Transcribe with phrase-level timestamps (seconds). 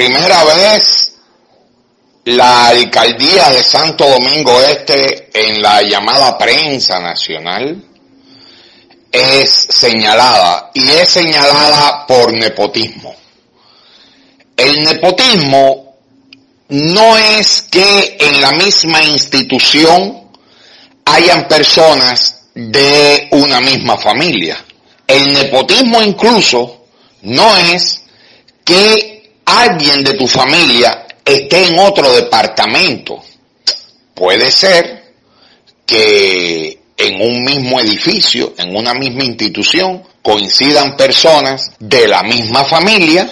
[0.00, 1.12] primera vez
[2.24, 7.84] la alcaldía de Santo Domingo Este en la llamada prensa nacional
[9.12, 13.14] es señalada y es señalada por nepotismo.
[14.56, 15.96] El nepotismo
[16.70, 20.30] no es que en la misma institución
[21.04, 24.64] hayan personas de una misma familia.
[25.06, 26.86] El nepotismo incluso
[27.20, 28.00] no es
[28.64, 29.19] que
[29.50, 33.22] alguien de tu familia esté en otro departamento.
[34.14, 35.14] Puede ser
[35.86, 43.28] que en un mismo edificio, en una misma institución, coincidan personas de la misma familia,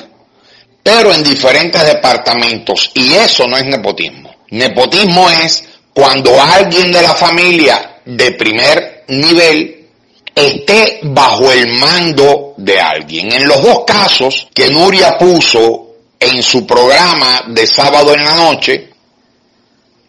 [0.83, 2.91] pero en diferentes departamentos.
[2.95, 4.35] Y eso no es nepotismo.
[4.51, 9.87] Nepotismo es cuando alguien de la familia de primer nivel
[10.35, 13.33] esté bajo el mando de alguien.
[13.33, 15.88] En los dos casos que Nuria puso
[16.21, 18.91] en su programa de sábado en la noche,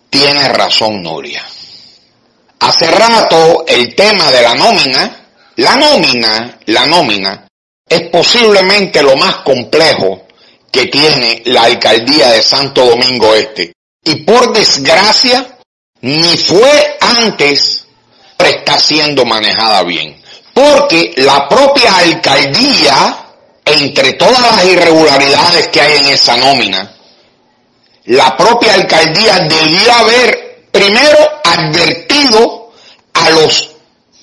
[0.09, 1.45] tiene razón Nuria.
[2.59, 7.47] Hace rato el tema de la nómina, la nómina, la nómina,
[7.87, 10.27] es posiblemente lo más complejo
[10.71, 13.73] que tiene la alcaldía de Santo Domingo Este.
[14.03, 15.57] Y por desgracia,
[16.01, 17.85] ni fue antes,
[18.37, 20.21] pero está siendo manejada bien.
[20.53, 23.28] Porque la propia alcaldía,
[23.73, 26.95] entre todas las irregularidades que hay en esa nómina,
[28.05, 32.71] la propia alcaldía debió haber primero advertido
[33.13, 33.69] a los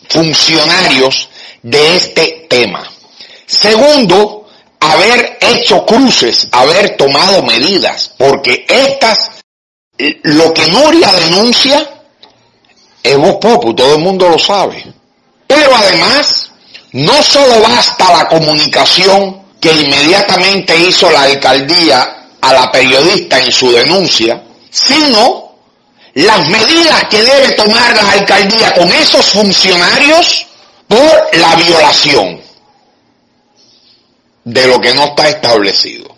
[0.09, 1.29] funcionarios
[1.63, 2.91] de este tema.
[3.47, 4.49] Segundo,
[4.81, 9.31] haber hecho cruces, haber tomado medidas, porque estas,
[10.23, 11.89] lo que Nuria denuncia,
[13.03, 14.85] es vos popo, todo el mundo lo sabe.
[15.47, 16.51] Pero además,
[16.97, 23.71] no solo basta la comunicación que inmediatamente hizo la alcaldía a la periodista en su
[23.71, 25.53] denuncia, sino
[26.15, 30.47] las medidas que debe tomar la alcaldía con esos funcionarios
[30.89, 32.41] por la violación
[34.45, 36.17] de lo que no está establecido.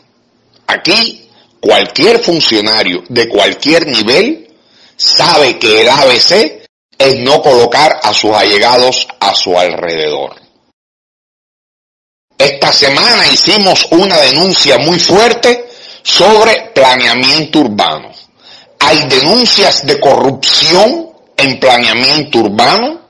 [0.68, 1.28] Aquí
[1.60, 4.48] cualquier funcionario de cualquier nivel
[4.96, 10.47] sabe que el ABC es no colocar a sus allegados a su alrededor.
[12.68, 15.70] Esta semana hicimos una denuncia muy fuerte
[16.02, 18.10] sobre planeamiento urbano.
[18.80, 23.00] Hay denuncias de corrupción en planeamiento urbano.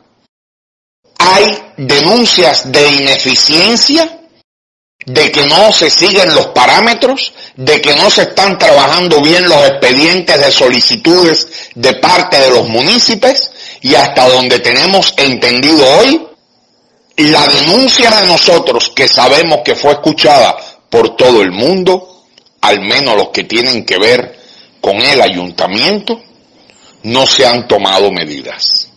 [1.19, 4.20] Hay denuncias de ineficiencia
[5.04, 9.66] de que no se siguen los parámetros, de que no se están trabajando bien los
[9.66, 16.28] expedientes de solicitudes de parte de los municipios y hasta donde tenemos entendido hoy,
[17.19, 20.56] la denuncia de nosotros que sabemos que fue escuchada
[20.89, 22.25] por todo el mundo,
[22.61, 24.39] al menos los que tienen que ver
[24.81, 26.21] con el ayuntamiento,
[27.03, 28.89] no se han tomado medidas.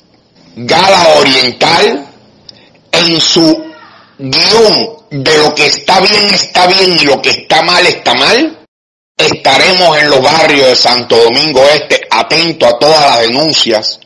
[0.56, 2.08] Gala Oriental,
[2.92, 3.66] en su
[4.20, 8.60] guion de lo que está bien está bien y lo que está mal está mal,
[9.18, 14.00] estaremos en los barrios de Santo Domingo Este atentos a todas las denuncias,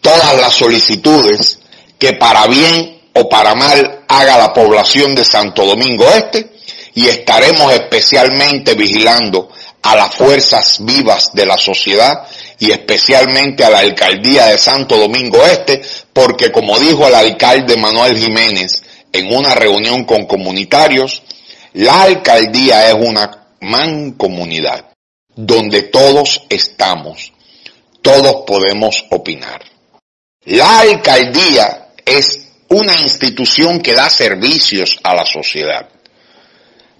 [0.00, 1.60] todas las solicitudes
[1.98, 6.50] que para bien o para mal haga la población de Santo Domingo Este
[6.94, 9.48] y estaremos especialmente vigilando
[9.82, 12.26] a las fuerzas vivas de la sociedad
[12.58, 15.80] y especialmente a la alcaldía de Santo Domingo Este,
[16.12, 18.82] porque como dijo el alcalde Manuel Jiménez,
[19.12, 21.22] en una reunión con comunitarios,
[21.72, 24.86] la alcaldía es una mancomunidad
[25.34, 27.32] donde todos estamos,
[28.02, 29.62] todos podemos opinar.
[30.44, 32.39] La alcaldía es
[32.70, 35.88] una institución que da servicios a la sociedad.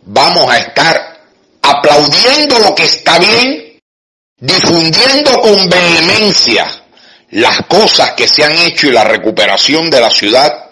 [0.03, 1.21] Vamos a estar
[1.63, 3.79] aplaudiendo lo que está bien,
[4.39, 6.67] difundiendo con vehemencia
[7.31, 10.71] las cosas que se han hecho y la recuperación de la ciudad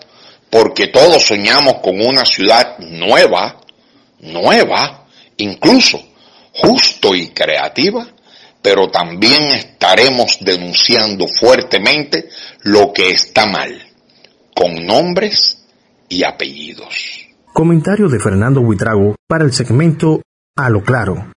[0.51, 3.61] porque todos soñamos con una ciudad nueva,
[4.21, 5.07] nueva,
[5.37, 6.03] incluso
[6.55, 8.07] justo y creativa,
[8.61, 12.29] pero también estaremos denunciando fuertemente
[12.63, 13.88] lo que está mal,
[14.59, 15.65] con nombres
[16.09, 17.29] y apellidos.
[17.53, 20.21] Comentario de Fernando Huitrago para el segmento
[20.57, 21.31] A lo Claro.